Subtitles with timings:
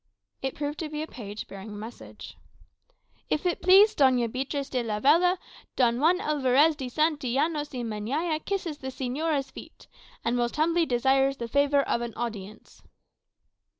[0.41, 2.35] It proved to be a page bearing a message.
[3.29, 5.37] "If it please Doña Beatriz de Lavella,
[5.75, 9.85] Don Juan Alvarez de Santillanos y Meñaya kisses the señora's feet,
[10.25, 12.81] and most humbly desires the favour of an audience."